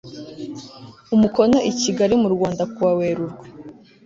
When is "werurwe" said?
2.99-3.45